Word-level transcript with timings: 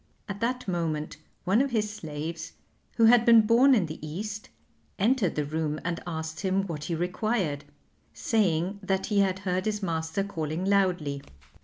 At 0.27 0.39
that 0.39 0.67
moment 0.67 1.17
one 1.43 1.61
of 1.61 1.69
his 1.69 1.91
slaves, 1.91 2.53
who 2.97 3.05
had 3.05 3.23
been 3.23 3.41
born 3.41 3.75
in 3.75 3.85
the 3.85 3.99
East, 4.03 4.49
entered 4.97 5.35
the 5.35 5.45
room 5.45 5.79
and 5.85 6.01
asked 6.07 6.39
him 6.39 6.63
what 6.65 6.85
he 6.85 6.95
required, 6.95 7.65
saying 8.11 8.79
that 8.81 9.05
he 9.05 9.19
had 9.19 9.37
heard 9.45 9.65
his 9.65 9.83
master 9.83 10.23
calling 10.23 10.65
loudly. 10.65 11.21